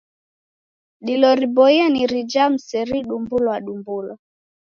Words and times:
Dilo 1.05 1.29
riboie 1.39 1.83
ni 1.93 2.01
rija 2.11 2.43
mrisedumbulwadumbulwa. 2.53 4.15